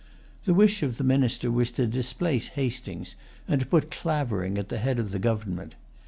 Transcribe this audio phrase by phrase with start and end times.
[0.45, 3.13] The wish of the Minister was to displace Hastings,
[3.47, 5.75] and to put Clavering at the head of the government.